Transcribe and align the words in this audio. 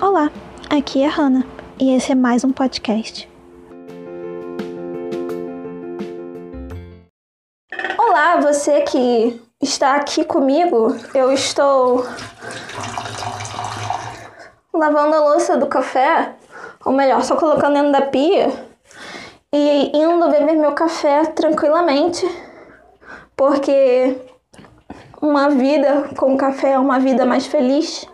Olá, 0.00 0.30
aqui 0.70 1.02
é 1.02 1.08
a 1.08 1.10
Hannah 1.10 1.44
e 1.76 1.92
esse 1.92 2.12
é 2.12 2.14
mais 2.14 2.44
um 2.44 2.52
podcast. 2.52 3.28
Olá, 7.98 8.36
você 8.40 8.82
que 8.82 9.42
está 9.60 9.96
aqui 9.96 10.24
comigo. 10.24 10.96
Eu 11.12 11.32
estou 11.32 12.06
lavando 14.72 15.16
a 15.16 15.20
louça 15.20 15.56
do 15.56 15.66
café, 15.66 16.36
ou 16.84 16.92
melhor, 16.92 17.24
só 17.24 17.34
colocando 17.34 17.74
dentro 17.74 17.90
da 17.90 18.02
pia 18.02 18.52
e 19.52 19.90
indo 19.92 20.30
beber 20.30 20.54
meu 20.54 20.74
café 20.74 21.24
tranquilamente, 21.24 22.24
porque 23.36 24.16
uma 25.20 25.50
vida 25.50 26.10
com 26.16 26.36
café 26.36 26.74
é 26.74 26.78
uma 26.78 27.00
vida 27.00 27.26
mais 27.26 27.48
feliz. 27.48 28.08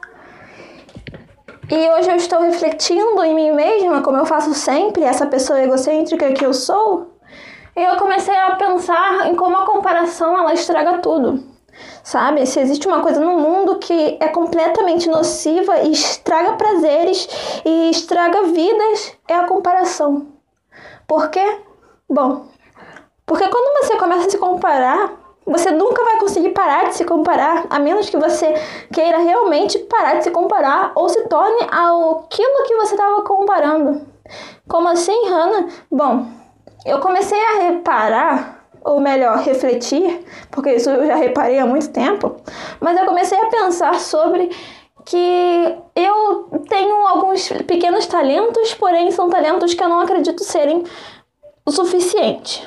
E 1.70 1.90
hoje 1.90 2.10
eu 2.10 2.16
estou 2.16 2.40
refletindo 2.40 3.24
em 3.24 3.34
mim 3.34 3.52
mesma, 3.52 4.02
como 4.02 4.18
eu 4.18 4.26
faço 4.26 4.52
sempre, 4.52 5.02
essa 5.02 5.26
pessoa 5.26 5.62
egocêntrica 5.62 6.32
que 6.32 6.44
eu 6.44 6.52
sou. 6.52 7.14
E 7.74 7.82
eu 7.82 7.96
comecei 7.96 8.36
a 8.36 8.56
pensar 8.56 9.28
em 9.28 9.34
como 9.34 9.56
a 9.56 9.64
comparação 9.64 10.36
ela 10.38 10.52
estraga 10.52 10.98
tudo. 10.98 11.42
Sabe? 12.02 12.46
Se 12.46 12.60
existe 12.60 12.86
uma 12.86 13.00
coisa 13.00 13.18
no 13.18 13.38
mundo 13.38 13.78
que 13.78 14.18
é 14.20 14.28
completamente 14.28 15.08
nociva 15.08 15.78
e 15.80 15.92
estraga 15.92 16.52
prazeres 16.52 17.26
e 17.64 17.90
estraga 17.90 18.42
vidas, 18.44 19.16
é 19.26 19.34
a 19.34 19.46
comparação. 19.46 20.28
Por 21.06 21.30
quê? 21.30 21.60
Bom, 22.08 22.46
porque 23.24 23.48
quando 23.48 23.82
você 23.82 23.96
começa 23.96 24.26
a 24.26 24.30
se 24.30 24.38
comparar, 24.38 25.23
você 25.46 25.70
nunca 25.70 26.02
vai 26.02 26.18
conseguir 26.18 26.50
parar 26.50 26.88
de 26.88 26.96
se 26.96 27.04
comparar, 27.04 27.66
a 27.68 27.78
menos 27.78 28.08
que 28.08 28.16
você 28.16 28.54
queira 28.92 29.18
realmente 29.18 29.78
parar 29.80 30.14
de 30.14 30.24
se 30.24 30.30
comparar 30.30 30.92
ou 30.94 31.08
se 31.08 31.28
torne 31.28 31.62
aquilo 31.62 32.64
que 32.66 32.76
você 32.76 32.94
estava 32.94 33.22
comparando. 33.22 34.06
Como 34.66 34.88
assim, 34.88 35.28
Hannah? 35.28 35.68
Bom, 35.90 36.26
eu 36.86 36.98
comecei 37.00 37.38
a 37.38 37.62
reparar, 37.62 38.66
ou 38.82 39.00
melhor, 39.00 39.38
refletir, 39.38 40.24
porque 40.50 40.72
isso 40.72 40.88
eu 40.88 41.06
já 41.06 41.14
reparei 41.14 41.58
há 41.58 41.66
muito 41.66 41.90
tempo, 41.90 42.36
mas 42.80 42.98
eu 42.98 43.04
comecei 43.04 43.38
a 43.38 43.46
pensar 43.46 43.94
sobre 44.00 44.50
que 45.04 45.76
eu 45.94 46.48
tenho 46.66 47.06
alguns 47.06 47.48
pequenos 47.66 48.06
talentos, 48.06 48.72
porém 48.74 49.10
são 49.10 49.28
talentos 49.28 49.74
que 49.74 49.84
eu 49.84 49.88
não 49.88 50.00
acredito 50.00 50.42
serem 50.42 50.84
o 51.66 51.70
suficiente 51.70 52.66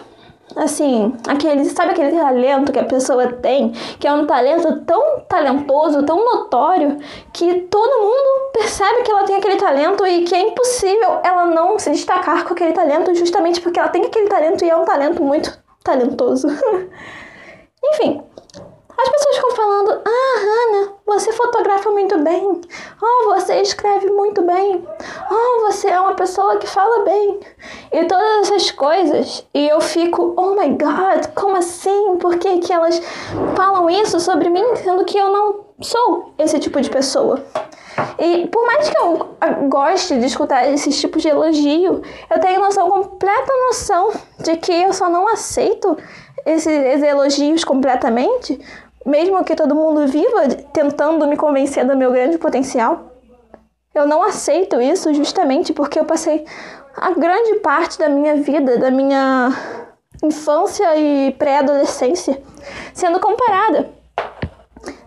assim, 0.57 1.13
aquele, 1.27 1.65
sabe 1.65 1.91
aquele 1.91 2.17
talento 2.17 2.71
que 2.71 2.79
a 2.79 2.85
pessoa 2.85 3.27
tem, 3.33 3.71
que 3.99 4.07
é 4.07 4.13
um 4.13 4.25
talento 4.25 4.81
tão 4.85 5.21
talentoso, 5.27 6.03
tão 6.03 6.23
notório, 6.23 6.97
que 7.33 7.61
todo 7.61 8.01
mundo 8.01 8.51
percebe 8.53 9.03
que 9.03 9.11
ela 9.11 9.23
tem 9.23 9.35
aquele 9.35 9.57
talento 9.57 10.05
e 10.05 10.23
que 10.23 10.35
é 10.35 10.41
impossível 10.41 11.19
ela 11.23 11.45
não 11.45 11.77
se 11.77 11.91
destacar 11.91 12.45
com 12.45 12.53
aquele 12.53 12.73
talento 12.73 13.13
justamente 13.15 13.61
porque 13.61 13.79
ela 13.79 13.89
tem 13.89 14.05
aquele 14.05 14.27
talento 14.27 14.65
e 14.65 14.69
é 14.69 14.75
um 14.75 14.85
talento 14.85 15.21
muito 15.23 15.57
talentoso. 15.83 16.47
Enfim, 17.93 18.21
as 19.07 19.11
pessoas 19.11 19.35
ficam 19.35 19.51
falando: 19.51 20.01
Ah, 20.05 20.39
Hannah, 20.39 20.93
você 21.05 21.31
fotografa 21.31 21.89
muito 21.91 22.17
bem. 22.19 22.61
Oh, 23.01 23.33
você 23.33 23.61
escreve 23.61 24.09
muito 24.11 24.41
bem. 24.41 24.85
Oh, 25.31 25.61
você 25.61 25.87
é 25.87 25.99
uma 25.99 26.13
pessoa 26.13 26.57
que 26.57 26.67
fala 26.67 27.03
bem. 27.05 27.39
E 27.91 28.05
todas 28.05 28.47
essas 28.51 28.71
coisas. 28.71 29.45
E 29.53 29.67
eu 29.67 29.79
fico: 29.79 30.33
Oh 30.37 30.55
my 30.55 30.69
god, 30.69 31.27
como 31.35 31.57
assim? 31.57 32.17
Por 32.17 32.37
que, 32.37 32.59
que 32.59 32.73
elas 32.73 33.01
falam 33.55 33.89
isso 33.89 34.19
sobre 34.19 34.49
mim, 34.49 34.75
sendo 34.75 35.05
que 35.05 35.17
eu 35.17 35.29
não 35.29 35.65
sou 35.81 36.33
esse 36.37 36.59
tipo 36.59 36.81
de 36.81 36.89
pessoa? 36.89 37.43
E 38.19 38.47
por 38.47 38.65
mais 38.65 38.89
que 38.89 38.97
eu 38.97 39.35
goste 39.69 40.19
de 40.19 40.25
escutar 40.25 40.71
esses 40.71 40.99
tipos 40.99 41.21
de 41.21 41.29
elogio, 41.29 42.01
eu 42.29 42.39
tenho 42.39 42.61
noção, 42.61 42.89
completa 42.89 43.51
noção 43.67 44.11
de 44.39 44.55
que 44.57 44.71
eu 44.71 44.93
só 44.93 45.09
não 45.09 45.27
aceito 45.27 45.97
esses 46.47 47.03
elogios 47.03 47.63
completamente 47.63 48.59
mesmo 49.07 49.41
que 49.45 49.55
todo 49.55 49.73
mundo 49.73 50.05
viva 50.05 50.49
tentando 50.73 51.25
me 51.25 51.37
convencer 51.37 51.85
do 51.85 51.95
meu 51.95 52.11
grande 52.11 52.37
potencial. 52.37 53.13
Eu 53.95 54.05
não 54.05 54.21
aceito 54.21 54.81
isso 54.81 55.13
justamente 55.13 55.71
porque 55.71 55.97
eu 55.97 56.03
passei 56.03 56.45
a 56.93 57.11
grande 57.11 57.55
parte 57.59 57.97
da 57.97 58.09
minha 58.09 58.35
vida, 58.35 58.77
da 58.77 58.91
minha 58.91 59.49
infância 60.21 60.93
e 60.97 61.31
pré-adolescência, 61.31 62.43
sendo 62.93 63.19
comparada. 63.21 63.89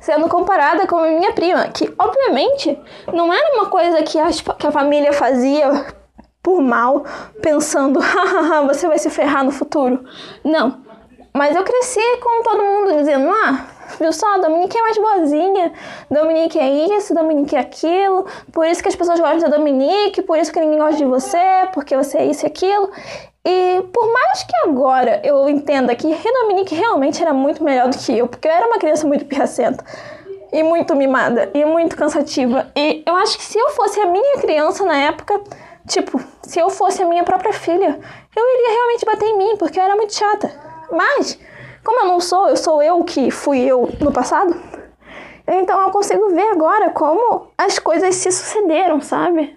Sendo 0.00 0.28
comparada 0.28 0.86
com 0.86 0.96
a 0.96 1.08
minha 1.08 1.32
prima, 1.32 1.68
que 1.68 1.92
obviamente 1.98 2.78
não 3.12 3.30
era 3.30 3.54
uma 3.54 3.66
coisa 3.66 4.02
que 4.02 4.18
a, 4.18 4.28
que 4.58 4.66
a 4.66 4.72
família 4.72 5.12
fazia 5.12 5.86
por 6.42 6.62
mal, 6.62 7.04
pensando, 7.42 8.00
hahaha, 8.00 8.66
você 8.66 8.88
vai 8.88 8.98
se 8.98 9.10
ferrar 9.10 9.44
no 9.44 9.52
futuro. 9.52 10.02
Não. 10.42 10.80
Mas 11.34 11.54
eu 11.54 11.62
cresci 11.62 12.00
com 12.22 12.42
todo 12.42 12.62
mundo 12.62 12.96
dizendo, 12.96 13.30
ah, 13.30 13.66
Viu 13.98 14.12
só? 14.12 14.38
Dominique 14.38 14.76
é 14.76 14.82
mais 14.82 14.98
boazinha. 14.98 15.72
Dominique 16.10 16.58
é 16.58 16.68
isso, 16.96 17.14
Dominique 17.14 17.56
é 17.56 17.60
aquilo. 17.60 18.26
Por 18.52 18.66
isso 18.66 18.82
que 18.82 18.88
as 18.88 18.96
pessoas 18.96 19.18
gostam 19.18 19.50
da 19.50 19.56
Dominique, 19.56 20.22
por 20.22 20.38
isso 20.38 20.52
que 20.52 20.60
ninguém 20.60 20.78
gosta 20.78 20.96
de 20.96 21.04
você, 21.04 21.68
porque 21.72 21.96
você 21.96 22.18
é 22.18 22.24
isso 22.26 22.44
e 22.44 22.46
aquilo. 22.46 22.90
E 23.44 23.82
por 23.92 24.12
mais 24.12 24.42
que 24.42 24.54
agora 24.64 25.20
eu 25.24 25.48
entenda 25.48 25.94
que 25.94 26.06
Dominique 26.42 26.74
realmente 26.74 27.22
era 27.22 27.32
muito 27.32 27.64
melhor 27.64 27.88
do 27.88 27.96
que 27.96 28.16
eu, 28.16 28.28
porque 28.28 28.46
eu 28.46 28.52
era 28.52 28.66
uma 28.66 28.78
criança 28.78 29.06
muito 29.06 29.24
pirracenta 29.24 29.84
e 30.52 30.62
muito 30.62 30.94
mimada 30.94 31.50
e 31.54 31.64
muito 31.64 31.96
cansativa. 31.96 32.70
E 32.76 33.02
eu 33.06 33.14
acho 33.16 33.38
que 33.38 33.44
se 33.44 33.58
eu 33.58 33.70
fosse 33.70 34.00
a 34.00 34.06
minha 34.06 34.38
criança 34.38 34.84
na 34.84 34.96
época, 34.96 35.40
tipo, 35.88 36.20
se 36.42 36.58
eu 36.58 36.68
fosse 36.68 37.02
a 37.02 37.06
minha 37.06 37.24
própria 37.24 37.52
filha, 37.52 37.98
eu 38.36 38.44
iria 38.54 38.74
realmente 38.74 39.06
bater 39.06 39.26
em 39.26 39.38
mim, 39.38 39.56
porque 39.56 39.78
eu 39.78 39.84
era 39.84 39.96
muito 39.96 40.14
chata. 40.14 40.52
Mas 40.90 41.38
como 41.84 42.00
eu 42.00 42.06
não 42.06 42.20
sou, 42.20 42.48
eu 42.48 42.56
sou 42.56 42.82
eu 42.82 43.02
que 43.04 43.30
fui 43.30 43.60
eu 43.60 43.88
no 44.00 44.12
passado. 44.12 44.54
Então 45.46 45.80
eu 45.80 45.90
consigo 45.90 46.30
ver 46.30 46.48
agora 46.48 46.90
como 46.90 47.48
as 47.58 47.78
coisas 47.78 48.14
se 48.14 48.30
sucederam, 48.30 49.00
sabe? 49.00 49.56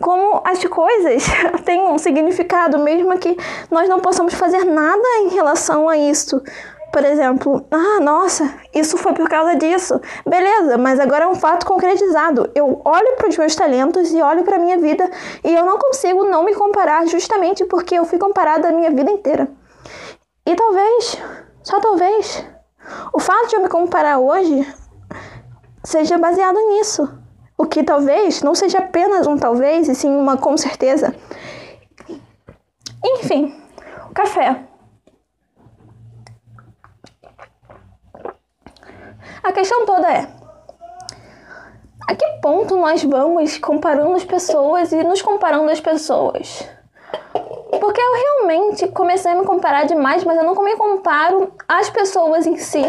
Como 0.00 0.40
as 0.44 0.64
coisas 0.64 1.24
têm 1.64 1.82
um 1.82 1.98
significado, 1.98 2.78
mesmo 2.78 3.16
que 3.18 3.36
nós 3.70 3.88
não 3.88 4.00
possamos 4.00 4.34
fazer 4.34 4.64
nada 4.64 5.08
em 5.20 5.28
relação 5.28 5.88
a 5.88 5.96
isso. 5.96 6.42
Por 6.92 7.04
exemplo, 7.04 7.64
ah, 7.70 8.00
nossa, 8.00 8.52
isso 8.74 8.98
foi 8.98 9.12
por 9.12 9.28
causa 9.28 9.54
disso. 9.54 10.00
Beleza, 10.26 10.76
mas 10.76 10.98
agora 10.98 11.24
é 11.24 11.28
um 11.28 11.36
fato 11.36 11.64
concretizado. 11.64 12.50
Eu 12.52 12.80
olho 12.84 13.16
para 13.16 13.28
os 13.28 13.38
meus 13.38 13.54
talentos 13.54 14.12
e 14.12 14.20
olho 14.20 14.42
para 14.42 14.56
a 14.56 14.58
minha 14.58 14.78
vida 14.78 15.08
e 15.44 15.54
eu 15.54 15.64
não 15.64 15.78
consigo 15.78 16.24
não 16.24 16.42
me 16.42 16.54
comparar 16.54 17.06
justamente 17.06 17.64
porque 17.66 17.94
eu 17.94 18.04
fui 18.04 18.18
comparada 18.18 18.68
a 18.68 18.72
minha 18.72 18.90
vida 18.90 19.12
inteira. 19.12 19.48
E 20.44 20.56
talvez 20.56 21.18
só 21.62 21.80
talvez 21.80 22.44
o 23.12 23.18
fato 23.18 23.48
de 23.48 23.56
eu 23.56 23.62
me 23.62 23.68
comparar 23.68 24.18
hoje 24.18 24.66
seja 25.84 26.18
baseado 26.18 26.58
nisso. 26.68 27.18
O 27.56 27.66
que 27.66 27.82
talvez 27.82 28.42
não 28.42 28.54
seja 28.54 28.78
apenas 28.78 29.26
um 29.26 29.36
talvez, 29.36 29.88
e 29.88 29.94
sim 29.94 30.10
uma 30.10 30.36
com 30.36 30.56
certeza. 30.56 31.14
Enfim, 33.04 33.54
o 34.08 34.14
café. 34.14 34.64
A 39.42 39.52
questão 39.52 39.84
toda 39.84 40.10
é: 40.10 40.26
a 42.08 42.14
que 42.14 42.26
ponto 42.40 42.76
nós 42.76 43.02
vamos 43.04 43.58
comparando 43.58 44.14
as 44.14 44.24
pessoas 44.24 44.92
e 44.92 45.02
nos 45.02 45.20
comparando 45.20 45.70
as 45.70 45.80
pessoas? 45.80 46.66
Realmente 48.50 48.88
comecei 48.88 49.30
a 49.30 49.36
me 49.36 49.44
comparar 49.44 49.84
demais, 49.84 50.24
mas 50.24 50.36
eu 50.36 50.42
não 50.42 50.60
me 50.60 50.74
comparo 50.74 51.52
às 51.68 51.88
pessoas 51.88 52.48
em 52.48 52.56
si, 52.56 52.82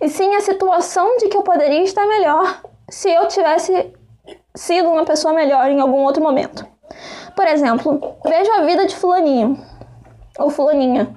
e 0.00 0.08
sim 0.08 0.32
a 0.36 0.40
situação 0.40 1.16
de 1.16 1.26
que 1.26 1.36
eu 1.36 1.42
poderia 1.42 1.82
estar 1.82 2.06
melhor 2.06 2.62
se 2.88 3.10
eu 3.10 3.26
tivesse 3.26 3.92
sido 4.54 4.88
uma 4.88 5.04
pessoa 5.04 5.34
melhor 5.34 5.68
em 5.68 5.80
algum 5.80 6.04
outro 6.04 6.22
momento. 6.22 6.64
Por 7.34 7.48
exemplo, 7.48 8.00
vejo 8.24 8.52
a 8.52 8.62
vida 8.62 8.86
de 8.86 8.94
fulaninho 8.94 9.58
ou 10.38 10.50
fulaninha. 10.50 11.12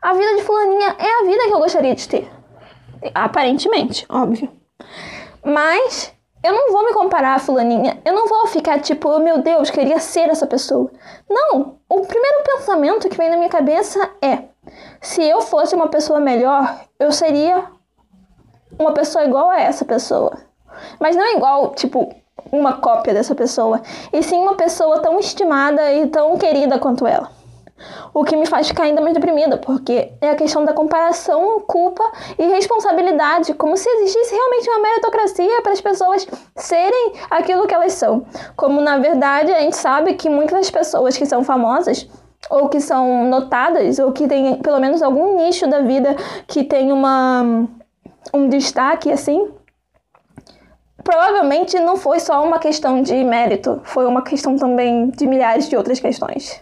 A 0.00 0.14
vida 0.14 0.36
de 0.36 0.42
fulaninha 0.42 0.94
é 0.96 1.20
a 1.20 1.24
vida 1.24 1.48
que 1.48 1.52
eu 1.52 1.58
gostaria 1.58 1.96
de 1.96 2.08
ter. 2.08 2.30
Aparentemente, 3.12 4.06
óbvio. 4.08 4.48
Mas 5.44 6.13
eu 6.44 6.52
não 6.52 6.70
vou 6.70 6.84
me 6.84 6.92
comparar 6.92 7.34
a 7.34 7.38
fulaninha. 7.38 7.98
Eu 8.04 8.12
não 8.12 8.28
vou 8.28 8.46
ficar 8.48 8.78
tipo, 8.78 9.08
oh, 9.08 9.18
meu 9.18 9.38
Deus, 9.38 9.70
queria 9.70 9.98
ser 9.98 10.28
essa 10.28 10.46
pessoa. 10.46 10.90
Não. 11.28 11.78
O 11.88 12.02
primeiro 12.02 12.44
pensamento 12.44 13.08
que 13.08 13.16
vem 13.16 13.30
na 13.30 13.36
minha 13.38 13.48
cabeça 13.48 14.10
é: 14.20 14.44
se 15.00 15.22
eu 15.22 15.40
fosse 15.40 15.74
uma 15.74 15.88
pessoa 15.88 16.20
melhor, 16.20 16.80
eu 17.00 17.10
seria 17.10 17.64
uma 18.78 18.92
pessoa 18.92 19.24
igual 19.24 19.48
a 19.48 19.58
essa 19.58 19.86
pessoa. 19.86 20.36
Mas 21.00 21.16
não 21.16 21.34
igual, 21.34 21.74
tipo, 21.74 22.14
uma 22.52 22.74
cópia 22.74 23.14
dessa 23.14 23.34
pessoa. 23.34 23.80
E 24.12 24.22
sim 24.22 24.36
uma 24.36 24.54
pessoa 24.54 25.00
tão 25.00 25.18
estimada 25.18 25.92
e 25.92 26.08
tão 26.08 26.36
querida 26.36 26.78
quanto 26.78 27.06
ela. 27.06 27.30
O 28.12 28.24
que 28.24 28.36
me 28.36 28.46
faz 28.46 28.68
ficar 28.68 28.84
ainda 28.84 29.00
mais 29.00 29.14
deprimida, 29.14 29.58
porque 29.58 30.12
é 30.20 30.30
a 30.30 30.34
questão 30.34 30.64
da 30.64 30.72
comparação, 30.72 31.60
culpa 31.60 32.04
e 32.38 32.46
responsabilidade, 32.46 33.54
como 33.54 33.76
se 33.76 33.88
existisse 33.88 34.34
realmente 34.34 34.70
uma 34.70 34.80
meritocracia 34.80 35.62
para 35.62 35.72
as 35.72 35.80
pessoas 35.80 36.26
serem 36.56 37.12
aquilo 37.30 37.66
que 37.66 37.74
elas 37.74 37.92
são. 37.92 38.24
Como 38.56 38.80
na 38.80 38.98
verdade 38.98 39.52
a 39.52 39.60
gente 39.60 39.76
sabe 39.76 40.14
que 40.14 40.28
muitas 40.28 40.70
pessoas 40.70 41.16
que 41.16 41.26
são 41.26 41.42
famosas 41.42 42.08
ou 42.50 42.68
que 42.68 42.80
são 42.80 43.24
notadas, 43.24 43.98
ou 43.98 44.12
que 44.12 44.28
tem 44.28 44.56
pelo 44.56 44.78
menos 44.78 45.02
algum 45.02 45.36
nicho 45.36 45.66
da 45.66 45.80
vida 45.80 46.14
que 46.46 46.62
tem 46.62 46.92
uma, 46.92 47.66
um 48.32 48.48
destaque 48.48 49.10
assim, 49.10 49.48
provavelmente 51.02 51.78
não 51.78 51.96
foi 51.96 52.20
só 52.20 52.44
uma 52.44 52.58
questão 52.58 53.02
de 53.02 53.22
mérito, 53.24 53.80
foi 53.84 54.06
uma 54.06 54.22
questão 54.22 54.56
também 54.56 55.10
de 55.10 55.26
milhares 55.26 55.68
de 55.68 55.76
outras 55.76 56.00
questões. 56.00 56.60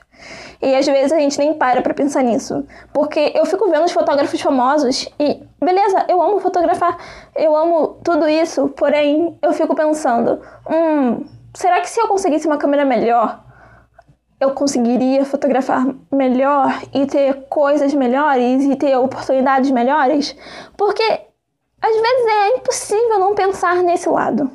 E 0.62 0.76
às 0.76 0.86
vezes 0.86 1.10
a 1.10 1.18
gente 1.18 1.36
nem 1.38 1.54
para 1.54 1.82
pra 1.82 1.92
pensar 1.92 2.22
nisso. 2.22 2.64
Porque 2.92 3.32
eu 3.34 3.44
fico 3.44 3.68
vendo 3.68 3.84
os 3.84 3.90
fotógrafos 3.90 4.40
famosos 4.40 5.08
e, 5.18 5.42
beleza, 5.60 6.06
eu 6.08 6.22
amo 6.22 6.38
fotografar, 6.38 6.96
eu 7.34 7.56
amo 7.56 7.98
tudo 8.04 8.28
isso, 8.28 8.68
porém 8.68 9.36
eu 9.42 9.52
fico 9.52 9.74
pensando, 9.74 10.40
hum, 10.70 11.24
será 11.52 11.80
que 11.80 11.90
se 11.90 12.00
eu 12.00 12.06
conseguisse 12.06 12.46
uma 12.46 12.58
câmera 12.58 12.84
melhor, 12.84 13.42
eu 14.38 14.52
conseguiria 14.52 15.24
fotografar 15.24 15.84
melhor 16.12 16.80
e 16.94 17.06
ter 17.06 17.46
coisas 17.48 17.92
melhores 17.92 18.62
e 18.62 18.76
ter 18.76 18.96
oportunidades 18.96 19.70
melhores? 19.72 20.36
Porque 20.76 21.02
às 21.82 21.92
vezes 21.92 22.26
é 22.26 22.56
impossível 22.56 23.18
não 23.18 23.34
pensar 23.34 23.82
nesse 23.82 24.08
lado. 24.08 24.48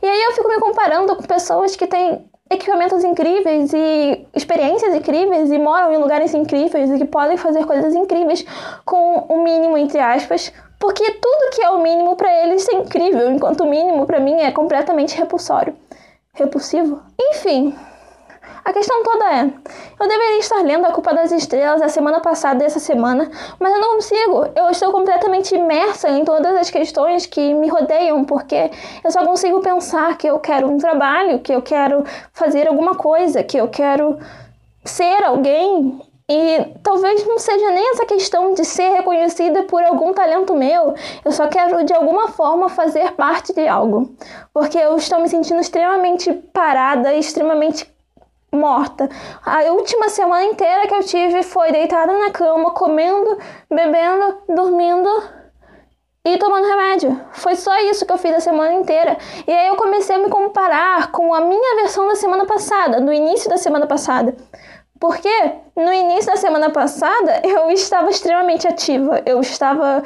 E 0.00 0.06
aí 0.06 0.22
eu 0.22 0.32
fico 0.32 0.48
me 0.48 0.58
comparando 0.58 1.14
com 1.14 1.22
pessoas 1.24 1.76
que 1.76 1.86
têm 1.86 2.30
equipamentos 2.48 3.02
incríveis 3.02 3.72
e 3.72 4.26
experiências 4.34 4.94
incríveis 4.94 5.50
e 5.50 5.58
moram 5.58 5.92
em 5.92 5.98
lugares 5.98 6.32
incríveis 6.32 6.90
e 6.90 6.98
que 6.98 7.04
podem 7.04 7.36
fazer 7.36 7.64
coisas 7.64 7.94
incríveis 7.94 8.44
com 8.84 9.26
o 9.28 9.42
mínimo 9.42 9.76
entre 9.76 9.98
aspas, 9.98 10.52
porque 10.78 11.04
tudo 11.12 11.50
que 11.54 11.62
é 11.62 11.70
o 11.70 11.82
mínimo 11.82 12.16
para 12.16 12.32
eles 12.44 12.68
é 12.68 12.74
incrível, 12.76 13.30
enquanto 13.30 13.62
o 13.62 13.70
mínimo 13.70 14.06
para 14.06 14.20
mim 14.20 14.34
é 14.40 14.52
completamente 14.52 15.16
repulsório. 15.16 15.74
Repulsivo? 16.32 17.00
Enfim, 17.18 17.74
a 18.64 18.72
questão 18.72 19.02
toda 19.02 19.24
é: 19.32 19.42
eu 20.00 20.08
deveria 20.08 20.38
estar 20.38 20.62
lendo 20.62 20.86
A 20.86 20.92
Culpa 20.92 21.14
das 21.14 21.30
Estrelas 21.30 21.80
a 21.80 21.88
semana 21.88 22.20
passada 22.20 22.62
e 22.62 22.66
essa 22.66 22.80
semana, 22.80 23.30
mas 23.60 23.72
eu 23.72 23.80
não 23.80 23.94
consigo. 23.94 24.46
Eu 24.56 24.70
estou 24.70 24.90
completamente 24.92 25.54
imersa 25.54 26.08
em 26.10 26.24
todas 26.24 26.54
as 26.56 26.70
questões 26.70 27.26
que 27.26 27.54
me 27.54 27.68
rodeiam, 27.68 28.24
porque 28.24 28.70
eu 29.04 29.10
só 29.10 29.24
consigo 29.24 29.60
pensar 29.60 30.16
que 30.18 30.26
eu 30.26 30.38
quero 30.38 30.68
um 30.68 30.78
trabalho, 30.78 31.38
que 31.40 31.52
eu 31.52 31.62
quero 31.62 32.04
fazer 32.32 32.66
alguma 32.68 32.94
coisa, 32.94 33.42
que 33.42 33.56
eu 33.56 33.68
quero 33.68 34.18
ser 34.84 35.24
alguém 35.24 36.00
e 36.28 36.74
talvez 36.82 37.24
não 37.24 37.38
seja 37.38 37.70
nem 37.70 37.92
essa 37.92 38.04
questão 38.04 38.52
de 38.52 38.64
ser 38.64 38.90
reconhecida 38.96 39.62
por 39.62 39.84
algum 39.84 40.12
talento 40.12 40.54
meu, 40.54 40.92
eu 41.24 41.30
só 41.30 41.46
quero 41.46 41.84
de 41.84 41.92
alguma 41.92 42.28
forma 42.28 42.68
fazer 42.68 43.12
parte 43.12 43.52
de 43.52 43.68
algo. 43.68 44.10
Porque 44.52 44.76
eu 44.76 44.96
estou 44.96 45.20
me 45.20 45.28
sentindo 45.28 45.60
extremamente 45.60 46.32
parada, 46.52 47.14
extremamente 47.14 47.88
morta. 48.52 49.08
A 49.44 49.60
última 49.72 50.08
semana 50.08 50.44
inteira 50.44 50.86
que 50.86 50.94
eu 50.94 51.02
tive 51.02 51.42
foi 51.42 51.72
deitada 51.72 52.12
na 52.12 52.30
cama, 52.30 52.70
comendo, 52.70 53.38
bebendo, 53.70 54.38
dormindo 54.48 55.08
e 56.24 56.38
tomando 56.38 56.66
remédio. 56.66 57.20
Foi 57.32 57.54
só 57.54 57.76
isso 57.80 58.04
que 58.04 58.12
eu 58.12 58.18
fiz 58.18 58.34
a 58.34 58.40
semana 58.40 58.74
inteira. 58.74 59.16
E 59.46 59.52
aí 59.52 59.68
eu 59.68 59.76
comecei 59.76 60.16
a 60.16 60.18
me 60.18 60.28
comparar 60.28 61.12
com 61.12 61.32
a 61.32 61.40
minha 61.40 61.76
versão 61.76 62.08
da 62.08 62.16
semana 62.16 62.46
passada, 62.46 63.00
no 63.00 63.12
início 63.12 63.48
da 63.48 63.56
semana 63.56 63.86
passada. 63.86 64.34
Porque 64.98 65.52
no 65.76 65.92
início 65.92 66.30
da 66.30 66.36
semana 66.36 66.70
passada 66.70 67.42
eu 67.44 67.70
estava 67.70 68.10
extremamente 68.10 68.66
ativa, 68.66 69.22
eu 69.26 69.40
estava 69.40 70.02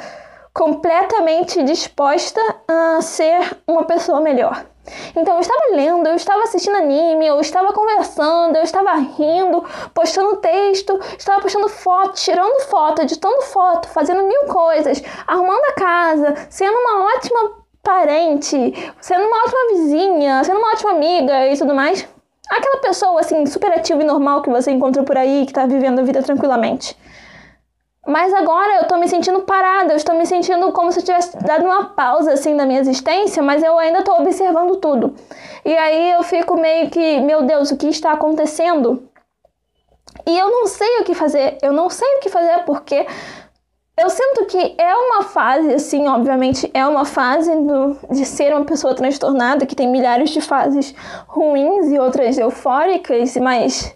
completamente 0.53 1.63
disposta 1.63 2.41
a 2.67 3.01
ser 3.01 3.57
uma 3.65 3.85
pessoa 3.85 4.19
melhor. 4.19 4.65
Então 5.15 5.35
eu 5.35 5.41
estava 5.41 5.61
lendo, 5.73 6.07
eu 6.07 6.15
estava 6.15 6.43
assistindo 6.43 6.75
anime, 6.75 7.27
eu 7.27 7.39
estava 7.39 7.71
conversando, 7.73 8.55
eu 8.55 8.63
estava 8.63 8.93
rindo, 8.95 9.63
postando 9.93 10.37
texto, 10.37 10.99
estava 11.17 11.41
postando 11.41 11.69
foto, 11.69 12.15
tirando 12.15 12.61
foto, 12.61 13.01
editando 13.01 13.41
foto, 13.43 13.87
fazendo 13.89 14.23
mil 14.23 14.45
coisas, 14.45 15.01
arrumando 15.27 15.63
a 15.65 15.73
casa, 15.73 16.47
sendo 16.49 16.77
uma 16.77 17.05
ótima 17.15 17.61
parente, 17.83 18.93
sendo 18.99 19.25
uma 19.25 19.37
ótima 19.37 19.67
vizinha, 19.69 20.43
sendo 20.43 20.59
uma 20.59 20.71
ótima 20.71 20.91
amiga 20.91 21.47
e 21.47 21.57
tudo 21.57 21.73
mais. 21.73 22.07
Aquela 22.49 22.77
pessoa 22.77 23.19
assim, 23.21 23.45
super 23.45 23.71
ativa 23.71 24.01
e 24.01 24.05
normal 24.05 24.41
que 24.41 24.49
você 24.49 24.71
encontra 24.71 25.03
por 25.03 25.17
aí, 25.17 25.45
que 25.45 25.51
está 25.51 25.65
vivendo 25.65 25.99
a 25.99 26.03
vida 26.03 26.21
tranquilamente. 26.21 26.97
Mas 28.05 28.33
agora 28.33 28.77
eu 28.77 28.87
tô 28.87 28.97
me 28.97 29.07
sentindo 29.07 29.41
parada, 29.41 29.93
eu 29.93 29.97
estou 29.97 30.15
me 30.15 30.25
sentindo 30.25 30.71
como 30.71 30.91
se 30.91 30.99
eu 30.99 31.03
tivesse 31.03 31.37
dado 31.37 31.65
uma 31.65 31.85
pausa 31.89 32.33
assim 32.33 32.53
na 32.53 32.65
minha 32.65 32.79
existência, 32.79 33.43
mas 33.43 33.61
eu 33.61 33.77
ainda 33.77 34.03
tô 34.03 34.13
observando 34.17 34.77
tudo. 34.77 35.15
E 35.63 35.75
aí 35.77 36.11
eu 36.11 36.23
fico 36.23 36.59
meio 36.59 36.89
que, 36.89 37.19
meu 37.21 37.43
Deus, 37.43 37.69
o 37.69 37.77
que 37.77 37.87
está 37.87 38.11
acontecendo? 38.13 39.07
E 40.25 40.37
eu 40.37 40.49
não 40.49 40.65
sei 40.65 40.99
o 40.99 41.03
que 41.03 41.13
fazer, 41.13 41.57
eu 41.61 41.71
não 41.71 41.89
sei 41.89 42.07
o 42.17 42.19
que 42.19 42.29
fazer 42.29 42.63
porque 42.65 43.05
eu 43.97 44.09
sinto 44.09 44.45
que 44.45 44.75
é 44.79 44.95
uma 44.95 45.21
fase, 45.21 45.73
assim, 45.75 46.07
obviamente, 46.07 46.71
é 46.73 46.83
uma 46.87 47.05
fase 47.05 47.53
do, 47.55 47.97
de 48.09 48.25
ser 48.25 48.51
uma 48.51 48.65
pessoa 48.65 48.95
transtornada, 48.95 49.65
que 49.65 49.75
tem 49.75 49.87
milhares 49.87 50.31
de 50.31 50.41
fases 50.41 50.95
ruins 51.27 51.91
e 51.91 51.99
outras 51.99 52.35
eufóricas, 52.37 53.37
mas 53.37 53.95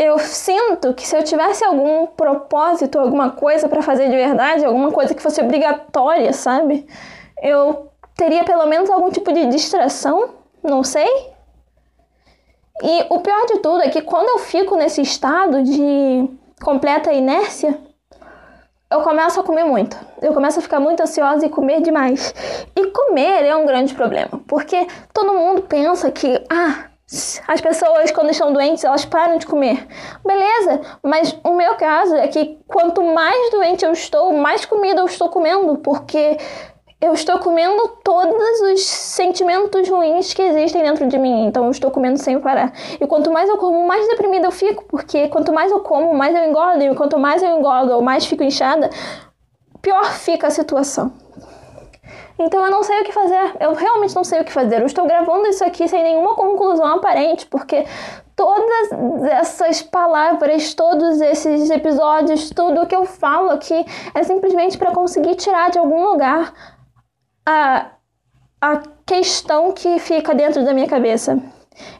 eu 0.00 0.18
sinto 0.18 0.94
que 0.94 1.06
se 1.06 1.14
eu 1.14 1.22
tivesse 1.22 1.62
algum 1.62 2.06
propósito, 2.06 2.98
alguma 2.98 3.32
coisa 3.32 3.68
para 3.68 3.82
fazer 3.82 4.08
de 4.08 4.16
verdade, 4.16 4.64
alguma 4.64 4.90
coisa 4.90 5.14
que 5.14 5.22
fosse 5.22 5.42
obrigatória, 5.42 6.32
sabe? 6.32 6.86
Eu 7.42 7.90
teria 8.16 8.42
pelo 8.42 8.64
menos 8.64 8.88
algum 8.88 9.10
tipo 9.10 9.30
de 9.30 9.44
distração, 9.48 10.30
não 10.62 10.82
sei. 10.82 11.06
E 12.82 13.06
o 13.10 13.20
pior 13.20 13.44
de 13.44 13.58
tudo 13.58 13.82
é 13.82 13.90
que 13.90 14.00
quando 14.00 14.30
eu 14.30 14.38
fico 14.38 14.74
nesse 14.74 15.02
estado 15.02 15.62
de 15.62 16.30
completa 16.62 17.12
inércia, 17.12 17.78
eu 18.90 19.02
começo 19.02 19.38
a 19.38 19.44
comer 19.44 19.64
muito. 19.64 19.98
Eu 20.22 20.32
começo 20.32 20.60
a 20.60 20.62
ficar 20.62 20.80
muito 20.80 21.02
ansiosa 21.02 21.44
e 21.44 21.50
comer 21.50 21.82
demais. 21.82 22.34
E 22.74 22.86
comer 22.86 23.44
é 23.44 23.54
um 23.54 23.66
grande 23.66 23.92
problema, 23.92 24.40
porque 24.46 24.86
todo 25.12 25.34
mundo 25.34 25.60
pensa 25.60 26.10
que, 26.10 26.42
ah, 26.48 26.89
as 27.48 27.60
pessoas, 27.60 28.12
quando 28.12 28.30
estão 28.30 28.52
doentes, 28.52 28.84
elas 28.84 29.04
param 29.04 29.36
de 29.36 29.46
comer. 29.46 29.86
Beleza, 30.24 30.80
mas 31.02 31.36
o 31.42 31.54
meu 31.54 31.74
caso 31.74 32.14
é 32.14 32.28
que 32.28 32.58
quanto 32.68 33.02
mais 33.02 33.50
doente 33.50 33.84
eu 33.84 33.92
estou, 33.92 34.32
mais 34.32 34.64
comida 34.64 35.00
eu 35.00 35.06
estou 35.06 35.28
comendo, 35.28 35.78
porque 35.78 36.36
eu 37.00 37.12
estou 37.12 37.38
comendo 37.38 37.88
todos 38.04 38.60
os 38.60 38.84
sentimentos 38.84 39.88
ruins 39.88 40.32
que 40.34 40.42
existem 40.42 40.82
dentro 40.82 41.06
de 41.08 41.18
mim. 41.18 41.46
Então 41.46 41.64
eu 41.64 41.70
estou 41.70 41.90
comendo 41.90 42.18
sem 42.18 42.38
parar. 42.38 42.72
E 43.00 43.06
quanto 43.06 43.32
mais 43.32 43.48
eu 43.48 43.56
como, 43.56 43.86
mais 43.88 44.06
deprimida 44.06 44.46
eu 44.46 44.52
fico, 44.52 44.84
porque 44.84 45.26
quanto 45.28 45.52
mais 45.52 45.72
eu 45.72 45.80
como, 45.80 46.14
mais 46.14 46.36
eu 46.36 46.44
engordo. 46.44 46.82
E 46.82 46.94
quanto 46.94 47.18
mais 47.18 47.42
eu 47.42 47.58
engordo 47.58 47.92
ou 47.94 48.02
mais 48.02 48.26
fico 48.26 48.44
inchada, 48.44 48.88
pior 49.82 50.12
fica 50.12 50.46
a 50.46 50.50
situação. 50.50 51.10
Então 52.42 52.64
eu 52.64 52.70
não 52.70 52.82
sei 52.82 53.00
o 53.00 53.04
que 53.04 53.12
fazer. 53.12 53.56
Eu 53.60 53.74
realmente 53.74 54.16
não 54.16 54.24
sei 54.24 54.40
o 54.40 54.44
que 54.44 54.52
fazer. 54.52 54.80
Eu 54.80 54.86
estou 54.86 55.06
gravando 55.06 55.46
isso 55.46 55.62
aqui 55.62 55.86
sem 55.86 56.02
nenhuma 56.02 56.34
conclusão 56.34 56.86
aparente, 56.86 57.46
porque 57.46 57.84
todas 58.34 58.92
essas 59.30 59.82
palavras, 59.82 60.72
todos 60.72 61.20
esses 61.20 61.68
episódios, 61.68 62.48
tudo 62.48 62.86
que 62.86 62.96
eu 62.96 63.04
falo 63.04 63.50
aqui 63.50 63.84
é 64.14 64.22
simplesmente 64.22 64.78
para 64.78 64.92
conseguir 64.92 65.34
tirar 65.34 65.70
de 65.70 65.78
algum 65.78 66.02
lugar 66.02 66.54
a, 67.44 67.90
a 68.58 68.82
questão 69.04 69.72
que 69.72 69.98
fica 69.98 70.34
dentro 70.34 70.64
da 70.64 70.72
minha 70.72 70.88
cabeça. 70.88 71.38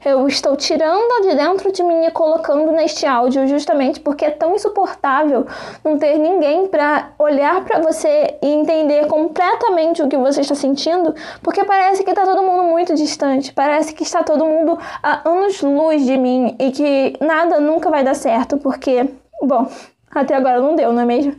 Eu 0.04 0.26
estou 0.26 0.56
tirando 0.56 1.22
de 1.22 1.34
dentro 1.34 1.70
de 1.70 1.82
mim 1.82 2.04
e 2.04 2.10
colocando 2.10 2.72
neste 2.72 3.06
áudio 3.06 3.46
justamente 3.46 4.00
porque 4.00 4.24
é 4.24 4.30
tão 4.30 4.54
insuportável 4.54 5.46
não 5.84 5.98
ter 5.98 6.18
ninguém 6.18 6.66
para 6.66 7.12
olhar 7.18 7.64
para 7.64 7.80
você 7.80 8.36
e 8.42 8.48
entender 8.48 9.06
completamente 9.06 10.02
o 10.02 10.08
que 10.08 10.16
você 10.16 10.40
está 10.40 10.54
sentindo, 10.54 11.14
porque 11.42 11.64
parece 11.64 12.02
que 12.02 12.10
está 12.10 12.24
todo 12.24 12.42
mundo 12.42 12.64
muito 12.64 12.94
distante, 12.94 13.52
parece 13.52 13.94
que 13.94 14.02
está 14.02 14.22
todo 14.22 14.44
mundo 14.44 14.78
a 15.02 15.28
anos-luz 15.28 16.04
de 16.04 16.16
mim 16.16 16.56
e 16.58 16.70
que 16.72 17.16
nada 17.20 17.60
nunca 17.60 17.90
vai 17.90 18.02
dar 18.02 18.14
certo, 18.14 18.58
porque, 18.58 19.08
bom, 19.42 19.68
até 20.10 20.34
agora 20.34 20.60
não 20.60 20.74
deu, 20.74 20.92
não 20.92 21.02
é 21.02 21.06
mesmo? 21.06 21.36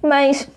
Mas 0.00 0.48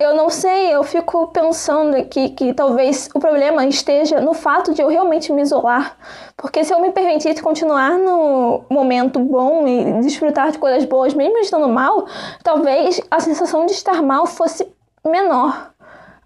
eu 0.00 0.14
não 0.14 0.30
sei, 0.30 0.74
eu 0.74 0.82
fico 0.82 1.26
pensando 1.26 1.94
aqui 1.94 2.30
que 2.30 2.54
talvez 2.54 3.10
o 3.14 3.20
problema 3.20 3.66
esteja 3.66 4.18
no 4.18 4.32
fato 4.32 4.72
de 4.72 4.80
eu 4.80 4.88
realmente 4.88 5.30
me 5.30 5.42
isolar. 5.42 5.94
Porque 6.38 6.64
se 6.64 6.72
eu 6.72 6.80
me 6.80 6.90
permitisse 6.90 7.42
continuar 7.42 7.98
no 7.98 8.64
momento 8.70 9.20
bom 9.20 9.68
e 9.68 10.00
desfrutar 10.00 10.52
de 10.52 10.58
coisas 10.58 10.86
boas, 10.86 11.12
mesmo 11.12 11.36
estando 11.38 11.68
mal, 11.68 12.06
talvez 12.42 12.98
a 13.10 13.20
sensação 13.20 13.66
de 13.66 13.72
estar 13.72 14.02
mal 14.02 14.24
fosse 14.24 14.66
menor. 15.04 15.70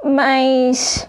Mas 0.04 1.08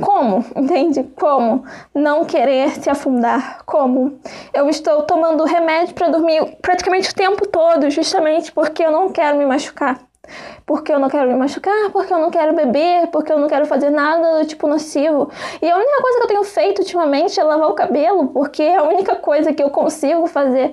como, 0.00 0.44
entende? 0.54 1.02
Como 1.18 1.64
não 1.92 2.24
querer 2.24 2.70
se 2.80 2.88
afundar? 2.88 3.64
Como 3.64 4.20
eu 4.52 4.68
estou 4.68 5.02
tomando 5.02 5.42
remédio 5.42 5.94
para 5.94 6.10
dormir 6.10 6.58
praticamente 6.62 7.10
o 7.10 7.14
tempo 7.14 7.44
todo, 7.48 7.90
justamente 7.90 8.52
porque 8.52 8.84
eu 8.84 8.92
não 8.92 9.10
quero 9.10 9.36
me 9.36 9.44
machucar. 9.44 9.98
Porque 10.66 10.92
eu 10.92 10.98
não 10.98 11.08
quero 11.08 11.28
me 11.28 11.36
machucar, 11.36 11.90
porque 11.92 12.12
eu 12.12 12.18
não 12.18 12.30
quero 12.30 12.54
beber, 12.54 13.08
porque 13.08 13.32
eu 13.32 13.38
não 13.38 13.48
quero 13.48 13.66
fazer 13.66 13.90
nada 13.90 14.40
do 14.40 14.46
tipo 14.46 14.66
nocivo. 14.66 15.30
E 15.60 15.70
a 15.70 15.76
única 15.76 16.02
coisa 16.02 16.18
que 16.18 16.24
eu 16.24 16.28
tenho 16.28 16.44
feito 16.44 16.78
ultimamente 16.80 17.38
é 17.38 17.44
lavar 17.44 17.68
o 17.68 17.74
cabelo, 17.74 18.28
porque 18.28 18.62
é 18.62 18.76
a 18.76 18.82
única 18.82 19.16
coisa 19.16 19.52
que 19.52 19.62
eu 19.62 19.70
consigo 19.70 20.26
fazer 20.26 20.70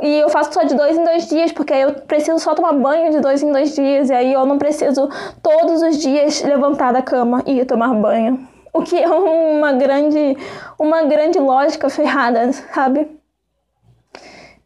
e 0.00 0.20
eu 0.20 0.28
faço 0.28 0.52
só 0.52 0.62
de 0.62 0.74
dois 0.74 0.96
em 0.96 1.02
dois 1.02 1.28
dias, 1.28 1.50
porque 1.50 1.72
aí 1.72 1.82
eu 1.82 1.92
preciso 1.92 2.38
só 2.38 2.54
tomar 2.54 2.72
banho 2.72 3.10
de 3.10 3.20
dois 3.20 3.42
em 3.42 3.50
dois 3.50 3.74
dias. 3.74 4.10
E 4.10 4.14
aí 4.14 4.32
eu 4.32 4.46
não 4.46 4.56
preciso 4.56 5.08
todos 5.42 5.82
os 5.82 5.98
dias 5.98 6.42
levantar 6.42 6.92
da 6.92 7.02
cama 7.02 7.42
e 7.46 7.64
tomar 7.64 7.92
banho. 7.94 8.46
O 8.72 8.82
que 8.82 8.96
é 8.96 9.08
uma 9.08 9.72
grande, 9.72 10.36
uma 10.78 11.02
grande 11.02 11.38
lógica 11.38 11.90
ferrada, 11.90 12.52
sabe? 12.52 13.17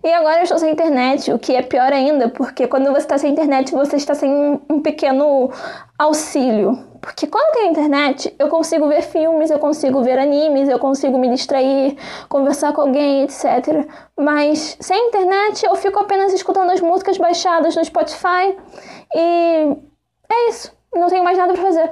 E 0.04 0.12
agora 0.12 0.38
eu 0.38 0.42
estou 0.42 0.58
sem 0.58 0.72
internet, 0.72 1.32
o 1.32 1.38
que 1.38 1.54
é 1.54 1.62
pior 1.62 1.92
ainda, 1.92 2.28
porque 2.28 2.66
quando 2.66 2.90
você 2.90 3.02
está 3.02 3.16
sem 3.18 3.30
internet, 3.30 3.70
você 3.72 3.94
está 3.94 4.14
sem 4.14 4.60
um, 4.68 4.82
pequeno 4.82 5.48
auxílio. 5.96 6.76
Porque 7.00 7.28
quando 7.28 7.54
tem 7.54 7.70
internet, 7.70 8.34
eu 8.36 8.48
consigo 8.48 8.88
ver 8.88 9.02
filmes, 9.02 9.48
eu 9.48 9.60
consigo 9.60 10.02
ver 10.02 10.18
animes, 10.18 10.68
eu 10.68 10.78
consigo 10.80 11.16
me 11.18 11.28
distrair, 11.28 11.96
conversar 12.28 12.72
com 12.72 12.80
alguém, 12.80 13.22
etc. 13.22 13.86
Mas 14.18 14.76
sem 14.80 15.08
internet, 15.08 15.64
eu 15.64 15.76
fico 15.76 16.00
apenas 16.00 16.32
escutando 16.32 16.70
as 16.70 16.80
músicas 16.80 17.16
baixadas 17.16 17.76
no 17.76 17.84
Spotify 17.84 18.56
e 19.14 19.76
é 20.28 20.48
isso. 20.48 20.76
Não 20.92 21.06
tenho 21.06 21.22
mais 21.22 21.38
nada 21.38 21.52
para 21.52 21.62
fazer. 21.62 21.90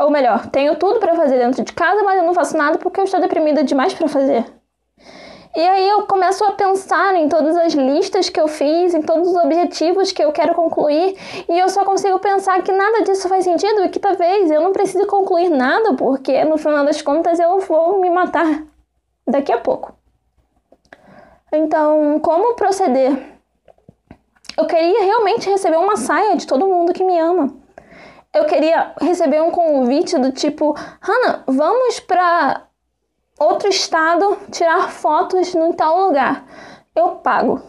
Ou 0.00 0.10
melhor, 0.10 0.46
tenho 0.50 0.76
tudo 0.76 1.00
para 1.00 1.14
fazer 1.16 1.38
dentro 1.38 1.64
de 1.64 1.72
casa, 1.72 2.02
mas 2.04 2.18
eu 2.18 2.24
não 2.24 2.34
faço 2.34 2.56
nada 2.56 2.78
porque 2.78 3.00
eu 3.00 3.04
estou 3.04 3.20
deprimida 3.20 3.64
demais 3.64 3.92
para 3.92 4.08
fazer. 4.08 4.53
E 5.56 5.60
aí 5.60 5.88
eu 5.88 6.04
começo 6.06 6.44
a 6.44 6.52
pensar 6.52 7.14
em 7.14 7.28
todas 7.28 7.56
as 7.56 7.74
listas 7.74 8.28
que 8.28 8.40
eu 8.40 8.48
fiz, 8.48 8.92
em 8.92 9.00
todos 9.00 9.28
os 9.28 9.36
objetivos 9.36 10.10
que 10.10 10.22
eu 10.22 10.32
quero 10.32 10.52
concluir, 10.52 11.16
e 11.48 11.56
eu 11.56 11.68
só 11.68 11.84
consigo 11.84 12.18
pensar 12.18 12.60
que 12.62 12.72
nada 12.72 13.04
disso 13.04 13.28
faz 13.28 13.44
sentido 13.44 13.84
e 13.84 13.88
que 13.88 14.00
talvez 14.00 14.50
eu 14.50 14.60
não 14.60 14.72
precise 14.72 15.06
concluir 15.06 15.48
nada, 15.48 15.94
porque 15.94 16.44
no 16.44 16.58
final 16.58 16.84
das 16.84 17.00
contas 17.00 17.38
eu 17.38 17.60
vou 17.60 18.00
me 18.00 18.10
matar 18.10 18.64
daqui 19.24 19.52
a 19.52 19.58
pouco. 19.58 19.94
Então, 21.52 22.18
como 22.18 22.54
proceder? 22.54 23.16
Eu 24.58 24.66
queria 24.66 25.04
realmente 25.04 25.48
receber 25.48 25.76
uma 25.76 25.96
saia 25.96 26.36
de 26.36 26.48
todo 26.48 26.66
mundo 26.66 26.92
que 26.92 27.04
me 27.04 27.16
ama. 27.16 27.54
Eu 28.32 28.46
queria 28.46 28.92
receber 29.00 29.40
um 29.40 29.52
convite 29.52 30.18
do 30.18 30.32
tipo, 30.32 30.74
Hannah, 31.00 31.44
vamos 31.46 32.00
pra 32.00 32.66
outro 33.38 33.68
estado, 33.68 34.38
tirar 34.50 34.90
fotos 34.90 35.54
em 35.54 35.72
tal 35.72 36.06
lugar. 36.06 36.44
Eu 36.94 37.16
pago. 37.16 37.60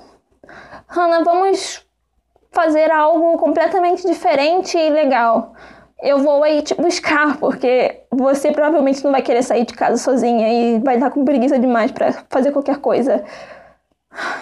Hanna, 0.88 1.24
vamos 1.24 1.86
fazer 2.51 2.91
algo 2.91 3.38
completamente 3.38 4.07
diferente 4.07 4.77
e 4.77 4.89
legal. 4.89 5.53
Eu 6.01 6.19
vou 6.19 6.43
aí 6.43 6.62
te 6.62 6.74
buscar, 6.75 7.38
porque 7.38 8.03
você 8.12 8.51
provavelmente 8.51 9.03
não 9.03 9.12
vai 9.12 9.22
querer 9.22 9.43
sair 9.43 9.65
de 9.65 9.74
casa 9.74 9.98
sozinha 9.98 10.48
e 10.48 10.79
vai 10.79 10.95
estar 10.95 11.10
com 11.10 11.25
preguiça 11.25 11.57
demais 11.57 11.91
para 11.91 12.12
fazer 12.29 12.51
qualquer 12.51 12.77
coisa. 12.77 13.24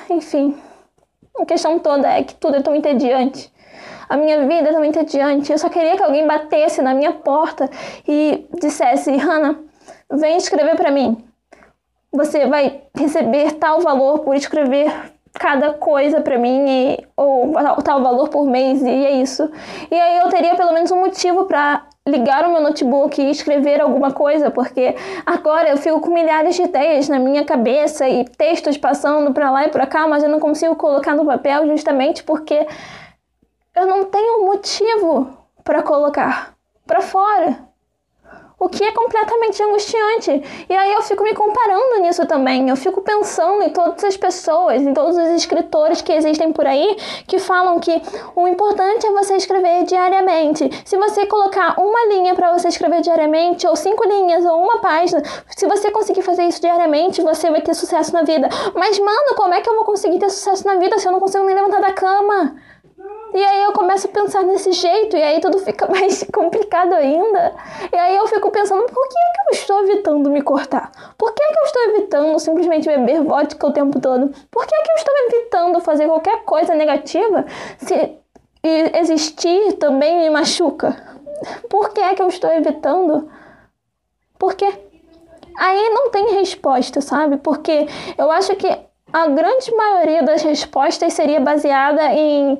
Enfim, 0.09 0.57
a 1.39 1.45
questão 1.45 1.79
toda 1.79 2.07
é 2.07 2.23
que 2.23 2.35
tudo 2.35 2.57
é 2.57 2.61
tão 2.61 2.75
entediante. 2.75 3.51
A 4.09 4.17
minha 4.17 4.45
vida 4.47 4.69
é 4.69 4.73
tão 4.73 4.83
entediante. 4.83 5.51
Eu 5.51 5.57
só 5.57 5.69
queria 5.69 5.95
que 5.95 6.03
alguém 6.03 6.27
batesse 6.27 6.81
na 6.81 6.93
minha 6.93 7.13
porta 7.13 7.69
e 8.07 8.47
dissesse: 8.59 9.15
Hannah, 9.15 9.57
vem 10.11 10.37
escrever 10.37 10.75
para 10.75 10.91
mim. 10.91 11.23
Você 12.11 12.45
vai 12.45 12.83
receber 12.95 13.53
tal 13.53 13.81
valor 13.81 14.19
por 14.19 14.35
escrever 14.35 14.91
cada 15.33 15.73
coisa 15.73 16.21
para 16.21 16.37
mim 16.37 16.65
e, 16.67 17.07
ou 17.17 17.53
tal 17.83 18.03
valor 18.03 18.29
por 18.29 18.45
mês 18.45 18.81
e 18.81 18.87
é 18.87 19.11
isso. 19.13 19.49
E 19.89 19.95
aí 19.95 20.19
eu 20.19 20.29
teria 20.29 20.55
pelo 20.55 20.73
menos 20.73 20.91
um 20.91 20.99
motivo 20.99 21.45
para 21.45 21.87
ligar 22.07 22.45
o 22.45 22.51
meu 22.51 22.61
notebook 22.61 23.19
e 23.19 23.31
escrever 23.31 23.81
alguma 23.81 24.11
coisa, 24.11 24.51
porque 24.51 24.95
agora 25.25 25.69
eu 25.69 25.77
fico 25.77 26.01
com 26.01 26.11
milhares 26.11 26.55
de 26.55 26.63
ideias 26.63 27.09
na 27.09 27.17
minha 27.17 27.45
cabeça 27.45 28.07
e 28.07 28.25
textos 28.25 28.77
passando 28.77 29.33
para 29.33 29.49
lá 29.49 29.65
e 29.65 29.69
para 29.69 29.87
cá, 29.87 30.07
mas 30.07 30.21
eu 30.21 30.29
não 30.29 30.39
consigo 30.39 30.75
colocar 30.75 31.15
no 31.15 31.25
papel 31.25 31.65
justamente 31.67 32.23
porque 32.23 32.67
eu 33.75 33.87
não 33.87 34.05
tenho 34.05 34.45
motivo 34.45 35.35
para 35.63 35.81
colocar 35.81 36.53
para 36.85 37.01
fora 37.01 37.72
o 38.63 38.69
que 38.69 38.81
é 38.81 38.93
completamente 38.93 39.61
angustiante. 39.61 40.41
E 40.69 40.73
aí 40.73 40.93
eu 40.93 41.01
fico 41.01 41.21
me 41.21 41.33
comparando 41.33 41.99
nisso 42.01 42.25
também. 42.25 42.69
Eu 42.69 42.77
fico 42.77 43.01
pensando 43.01 43.61
em 43.61 43.69
todas 43.69 44.01
as 44.05 44.15
pessoas, 44.15 44.81
em 44.81 44.93
todos 44.93 45.17
os 45.17 45.27
escritores 45.29 46.01
que 46.01 46.13
existem 46.13 46.53
por 46.53 46.65
aí, 46.65 46.95
que 47.27 47.39
falam 47.39 47.77
que 47.77 48.01
o 48.33 48.47
importante 48.47 49.05
é 49.05 49.11
você 49.11 49.35
escrever 49.35 49.83
diariamente. 49.83 50.69
Se 50.85 50.95
você 50.95 51.25
colocar 51.25 51.75
uma 51.77 52.05
linha 52.07 52.33
para 52.35 52.57
você 52.57 52.69
escrever 52.69 53.01
diariamente, 53.01 53.67
ou 53.67 53.75
cinco 53.75 54.07
linhas, 54.07 54.45
ou 54.45 54.63
uma 54.63 54.77
página, 54.77 55.21
se 55.49 55.67
você 55.67 55.91
conseguir 55.91 56.21
fazer 56.21 56.43
isso 56.43 56.61
diariamente, 56.61 57.21
você 57.21 57.51
vai 57.51 57.61
ter 57.61 57.73
sucesso 57.73 58.13
na 58.13 58.23
vida. 58.23 58.47
Mas, 58.73 58.97
mano, 58.97 59.35
como 59.35 59.53
é 59.53 59.59
que 59.59 59.69
eu 59.69 59.75
vou 59.75 59.83
conseguir 59.83 60.19
ter 60.19 60.29
sucesso 60.29 60.65
na 60.65 60.75
vida 60.75 60.97
se 60.97 61.05
eu 61.05 61.11
não 61.11 61.19
consigo 61.19 61.43
nem 61.43 61.53
levantar 61.53 61.81
da 61.81 61.91
cama? 61.91 62.55
E 63.33 63.43
aí 63.43 63.63
eu 63.63 63.73
começo 63.73 64.07
a 64.07 64.11
pensar 64.11 64.43
nesse 64.43 64.71
jeito, 64.73 65.17
e 65.17 65.23
aí 65.23 65.39
tudo 65.41 65.57
fica 65.59 65.89
mais 65.91 66.23
complicado 66.31 66.93
ainda. 66.93 67.55
E 67.91 67.95
aí 67.95 68.15
eu 68.15 68.27
fico 68.27 68.51
pensando, 68.51 68.85
por 68.85 69.07
que, 69.07 69.17
é 69.17 69.33
que 69.33 69.49
eu 69.49 69.59
estou 69.59 69.79
evitando 69.83 70.29
me 70.29 70.41
cortar? 70.41 70.91
Por 71.17 71.33
que, 71.33 71.43
é 71.43 71.47
que 71.47 71.59
eu 71.59 71.65
estou 71.65 71.81
evitando 71.83 72.39
simplesmente 72.39 72.87
beber 72.87 73.23
vodka 73.23 73.67
o 73.67 73.73
tempo 73.73 73.99
todo? 73.99 74.31
Por 74.51 74.67
que, 74.67 74.75
é 74.75 74.81
que 74.83 74.91
eu 74.91 74.95
estou 74.95 75.13
evitando 75.27 75.81
fazer 75.81 76.07
qualquer 76.07 76.43
coisa 76.43 76.75
negativa 76.75 77.45
se 77.77 78.17
existir 78.63 79.73
também 79.73 80.19
me 80.19 80.29
machuca? 80.29 80.95
Por 81.69 81.89
que 81.89 82.01
é 82.01 82.13
que 82.13 82.21
eu 82.21 82.27
estou 82.27 82.51
evitando? 82.51 83.29
Por 84.37 84.53
quê? 84.53 84.71
Aí 85.57 85.89
não 85.89 86.09
tem 86.09 86.35
resposta, 86.35 87.01
sabe? 87.01 87.37
Porque 87.37 87.87
eu 88.17 88.31
acho 88.31 88.55
que 88.55 88.67
a 89.11 89.27
grande 89.27 89.73
maioria 89.75 90.23
das 90.23 90.41
respostas 90.41 91.13
seria 91.13 91.39
baseada 91.39 92.11
em 92.13 92.57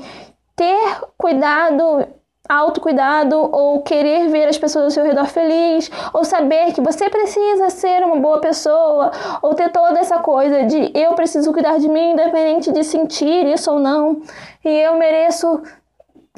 ter 0.64 1.02
cuidado, 1.18 2.08
autocuidado, 2.48 3.38
ou 3.38 3.82
querer 3.82 4.30
ver 4.30 4.48
as 4.48 4.58
pessoas 4.58 4.86
ao 4.86 4.92
seu 4.92 5.04
redor 5.04 5.26
feliz, 5.26 5.92
ou 6.14 6.24
saber 6.24 6.72
que 6.74 6.80
você 6.80 7.10
precisa 7.10 7.70
ser 7.70 8.02
uma 8.04 8.16
boa 8.16 8.40
pessoa, 8.40 9.12
ou 9.42 9.54
ter 9.54 9.70
toda 9.72 10.00
essa 10.00 10.20
coisa 10.20 10.64
de 10.64 10.92
eu 10.94 11.14
preciso 11.14 11.52
cuidar 11.52 11.80
de 11.80 11.90
mim, 11.90 12.12
independente 12.12 12.72
de 12.72 12.84
sentir 12.84 13.46
isso 13.46 13.72
ou 13.72 13.80
não, 13.80 14.22
e 14.64 14.70
eu 14.70 14.96
mereço 14.96 15.62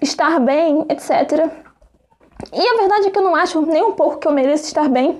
estar 0.01 0.39
bem, 0.39 0.85
etc. 0.89 1.51
E 2.51 2.67
a 2.67 2.77
verdade 2.77 3.07
é 3.07 3.11
que 3.11 3.17
eu 3.17 3.23
não 3.23 3.35
acho 3.35 3.61
nem 3.61 3.83
um 3.83 3.93
pouco 3.93 4.17
que 4.17 4.27
eu 4.27 4.31
mereço 4.31 4.65
estar 4.65 4.89
bem. 4.89 5.19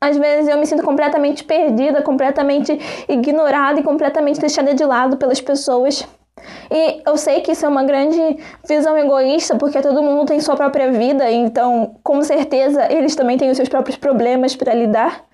Às 0.00 0.16
vezes 0.16 0.48
eu 0.48 0.58
me 0.58 0.66
sinto 0.66 0.82
completamente 0.82 1.44
perdida, 1.44 2.02
completamente 2.02 2.78
ignorada 3.08 3.80
e 3.80 3.82
completamente 3.82 4.38
deixada 4.38 4.74
de 4.74 4.84
lado 4.84 5.16
pelas 5.16 5.40
pessoas. 5.40 6.06
E 6.70 7.02
eu 7.06 7.16
sei 7.16 7.40
que 7.40 7.52
isso 7.52 7.64
é 7.64 7.68
uma 7.68 7.84
grande 7.84 8.18
visão 8.66 8.96
egoísta, 8.96 9.56
porque 9.56 9.80
todo 9.80 10.02
mundo 10.02 10.26
tem 10.26 10.40
sua 10.40 10.56
própria 10.56 10.90
vida, 10.90 11.30
então 11.30 11.96
com 12.02 12.22
certeza 12.22 12.92
eles 12.92 13.14
também 13.14 13.38
têm 13.38 13.50
os 13.50 13.56
seus 13.56 13.68
próprios 13.68 13.96
problemas 13.96 14.56
para 14.56 14.74
lidar, 14.74 15.24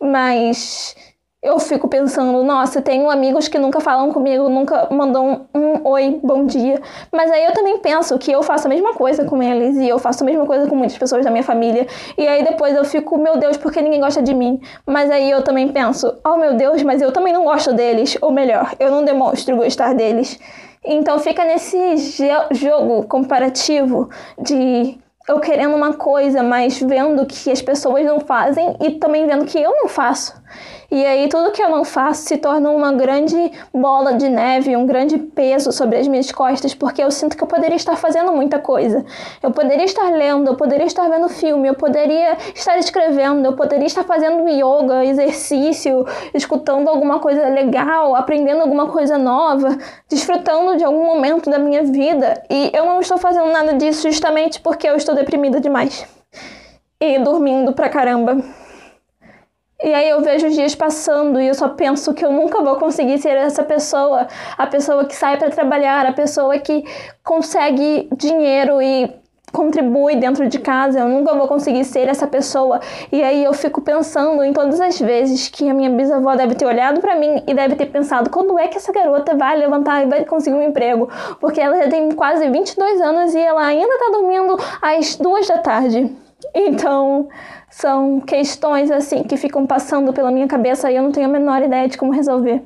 mas 0.00 0.96
eu 1.40 1.58
fico 1.60 1.86
pensando, 1.86 2.42
nossa, 2.42 2.82
tenho 2.82 3.08
amigos 3.08 3.46
que 3.46 3.60
nunca 3.60 3.78
falam 3.78 4.12
comigo, 4.12 4.48
nunca 4.48 4.88
mandam 4.90 5.46
um, 5.54 5.60
um, 5.60 5.88
oi, 5.88 6.18
bom 6.22 6.44
dia. 6.44 6.82
Mas 7.12 7.30
aí 7.30 7.44
eu 7.44 7.52
também 7.52 7.78
penso 7.78 8.18
que 8.18 8.32
eu 8.32 8.42
faço 8.42 8.66
a 8.66 8.68
mesma 8.68 8.94
coisa 8.94 9.24
com 9.24 9.40
eles 9.40 9.76
e 9.76 9.88
eu 9.88 10.00
faço 10.00 10.24
a 10.24 10.26
mesma 10.26 10.44
coisa 10.44 10.66
com 10.68 10.74
muitas 10.74 10.98
pessoas 10.98 11.24
da 11.24 11.30
minha 11.30 11.44
família. 11.44 11.86
E 12.16 12.26
aí 12.26 12.42
depois 12.42 12.74
eu 12.74 12.84
fico, 12.84 13.16
meu 13.16 13.36
Deus, 13.36 13.56
porque 13.56 13.80
ninguém 13.80 14.00
gosta 14.00 14.20
de 14.20 14.34
mim? 14.34 14.60
Mas 14.84 15.10
aí 15.12 15.30
eu 15.30 15.42
também 15.42 15.68
penso, 15.68 16.12
oh 16.26 16.36
meu 16.36 16.54
Deus, 16.54 16.82
mas 16.82 17.00
eu 17.00 17.12
também 17.12 17.32
não 17.32 17.44
gosto 17.44 17.72
deles. 17.72 18.18
Ou 18.20 18.32
melhor, 18.32 18.74
eu 18.80 18.90
não 18.90 19.04
demonstro 19.04 19.56
gostar 19.56 19.94
deles. 19.94 20.40
Então 20.84 21.20
fica 21.20 21.44
nesse 21.44 21.78
jogo 22.50 23.06
comparativo 23.06 24.08
de 24.40 24.98
eu 25.28 25.38
querendo 25.38 25.76
uma 25.76 25.92
coisa, 25.92 26.42
mas 26.42 26.80
vendo 26.80 27.26
que 27.26 27.50
as 27.50 27.60
pessoas 27.60 28.04
não 28.04 28.18
fazem 28.18 28.74
e 28.80 28.92
também 28.92 29.26
vendo 29.26 29.44
que 29.44 29.60
eu 29.60 29.70
não 29.70 29.86
faço. 29.86 30.34
E 30.90 31.04
aí 31.04 31.28
tudo 31.28 31.52
que 31.52 31.62
eu 31.62 31.68
não 31.68 31.84
faço 31.84 32.22
se 32.22 32.38
torna 32.38 32.70
uma 32.70 32.92
grande 32.92 33.52
bola 33.74 34.14
de 34.14 34.26
neve, 34.26 34.74
um 34.74 34.86
grande 34.86 35.18
peso 35.18 35.70
sobre 35.70 35.98
as 35.98 36.08
minhas 36.08 36.32
costas, 36.32 36.74
porque 36.74 37.02
eu 37.02 37.10
sinto 37.10 37.36
que 37.36 37.42
eu 37.42 37.46
poderia 37.46 37.76
estar 37.76 37.94
fazendo 37.94 38.32
muita 38.32 38.58
coisa. 38.58 39.04
Eu 39.42 39.50
poderia 39.50 39.84
estar 39.84 40.10
lendo, 40.10 40.48
eu 40.48 40.56
poderia 40.56 40.86
estar 40.86 41.06
vendo 41.06 41.28
filme, 41.28 41.68
eu 41.68 41.74
poderia 41.74 42.38
estar 42.54 42.78
escrevendo, 42.78 43.44
eu 43.44 43.52
poderia 43.52 43.86
estar 43.86 44.02
fazendo 44.04 44.48
yoga, 44.48 45.04
exercício, 45.04 46.06
escutando 46.32 46.88
alguma 46.88 47.18
coisa 47.18 47.46
legal, 47.48 48.16
aprendendo 48.16 48.62
alguma 48.62 48.86
coisa 48.86 49.18
nova, 49.18 49.76
desfrutando 50.08 50.78
de 50.78 50.84
algum 50.84 51.04
momento 51.04 51.50
da 51.50 51.58
minha 51.58 51.82
vida. 51.84 52.42
E 52.48 52.70
eu 52.72 52.86
não 52.86 52.98
estou 53.00 53.18
fazendo 53.18 53.52
nada 53.52 53.74
disso 53.74 54.08
justamente 54.08 54.58
porque 54.58 54.88
eu 54.88 54.96
estou 54.96 55.14
deprimida 55.14 55.60
demais. 55.60 56.06
e 57.00 57.18
dormindo 57.18 57.72
pra 57.72 57.88
caramba. 57.88 58.42
E 59.82 59.94
aí 59.94 60.08
eu 60.08 60.20
vejo 60.20 60.48
os 60.48 60.54
dias 60.54 60.74
passando 60.74 61.40
e 61.40 61.46
eu 61.46 61.54
só 61.54 61.68
penso 61.68 62.12
que 62.12 62.24
eu 62.24 62.32
nunca 62.32 62.60
vou 62.62 62.76
conseguir 62.76 63.18
ser 63.18 63.36
essa 63.36 63.62
pessoa, 63.62 64.26
a 64.56 64.66
pessoa 64.66 65.04
que 65.04 65.14
sai 65.14 65.36
para 65.36 65.50
trabalhar, 65.50 66.04
a 66.04 66.12
pessoa 66.12 66.58
que 66.58 66.84
consegue 67.22 68.08
dinheiro 68.16 68.82
e 68.82 69.08
contribui 69.52 70.16
dentro 70.16 70.48
de 70.48 70.58
casa, 70.58 70.98
eu 70.98 71.08
nunca 71.08 71.34
vou 71.34 71.46
conseguir 71.46 71.84
ser 71.84 72.08
essa 72.08 72.26
pessoa. 72.26 72.80
E 73.10 73.22
aí 73.22 73.44
eu 73.44 73.52
fico 73.52 73.80
pensando 73.80 74.42
em 74.42 74.52
todas 74.52 74.80
as 74.80 74.98
vezes 74.98 75.48
que 75.48 75.68
a 75.70 75.74
minha 75.74 75.90
bisavó 75.90 76.34
deve 76.34 76.56
ter 76.56 76.66
olhado 76.66 77.00
para 77.00 77.14
mim 77.14 77.42
e 77.46 77.54
deve 77.54 77.76
ter 77.76 77.86
pensado 77.86 78.30
quando 78.30 78.58
é 78.58 78.66
que 78.68 78.76
essa 78.76 78.92
garota 78.92 79.36
vai 79.36 79.56
levantar 79.56 80.02
e 80.02 80.06
vai 80.06 80.24
conseguir 80.24 80.56
um 80.56 80.62
emprego, 80.62 81.08
porque 81.40 81.60
ela 81.60 81.76
já 81.76 81.88
tem 81.88 82.10
quase 82.10 82.48
22 82.50 83.00
anos 83.00 83.34
e 83.34 83.38
ela 83.38 83.64
ainda 83.64 83.98
tá 83.98 84.10
dormindo 84.12 84.58
às 84.82 85.16
duas 85.16 85.46
da 85.46 85.58
tarde. 85.58 86.10
Então, 86.54 87.28
são 87.70 88.20
questões 88.20 88.90
assim 88.90 89.22
que 89.22 89.36
ficam 89.36 89.66
passando 89.66 90.12
pela 90.12 90.30
minha 90.30 90.48
cabeça 90.48 90.90
e 90.90 90.96
eu 90.96 91.02
não 91.02 91.12
tenho 91.12 91.26
a 91.26 91.32
menor 91.32 91.62
ideia 91.62 91.88
de 91.88 91.98
como 91.98 92.12
resolver. 92.12 92.62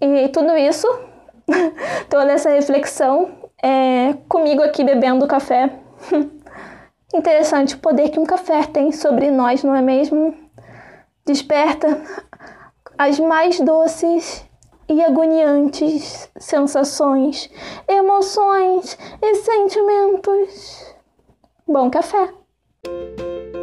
E 0.00 0.28
tudo 0.28 0.56
isso, 0.56 0.86
toda 2.08 2.32
essa 2.32 2.50
reflexão, 2.50 3.30
é 3.62 4.14
comigo 4.28 4.62
aqui 4.62 4.82
bebendo 4.82 5.26
café. 5.26 5.70
Interessante 7.12 7.74
o 7.74 7.78
poder 7.78 8.10
que 8.10 8.18
um 8.18 8.24
café 8.24 8.62
tem 8.64 8.92
sobre 8.92 9.30
nós, 9.30 9.62
não 9.62 9.74
é 9.74 9.82
mesmo? 9.82 10.34
Desperta 11.26 12.00
as 12.96 13.18
mais 13.18 13.60
doces 13.60 14.44
e 14.88 15.02
agoniantes 15.02 16.30
sensações, 16.38 17.50
emoções 17.88 18.98
e 19.22 19.34
sentimentos. 19.36 20.94
Bom 21.66 21.90
café! 21.90 22.39
Música 22.84 23.59